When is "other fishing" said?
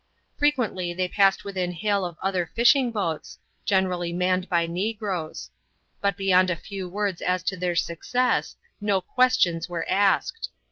2.23-2.89